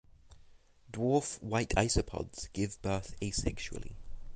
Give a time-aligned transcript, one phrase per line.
[0.91, 3.91] Dwarf white isopods give birth asexually.